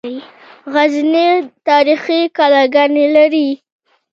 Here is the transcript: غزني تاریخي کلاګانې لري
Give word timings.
غزني 0.73 1.27
تاریخي 1.67 2.21
کلاګانې 2.37 3.05
لري 3.15 3.49